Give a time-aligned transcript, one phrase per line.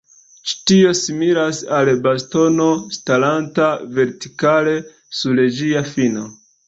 [0.43, 2.67] Ĉi tio similas al bastono
[2.97, 3.67] staranta
[3.99, 4.75] vertikale
[5.21, 6.27] sur ĝia fino.